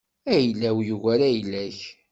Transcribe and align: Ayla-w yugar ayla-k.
Ayla-w 0.33 0.77
yugar 0.87 1.21
ayla-k. 1.29 1.79